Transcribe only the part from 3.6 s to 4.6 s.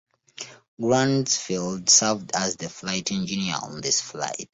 on this flight.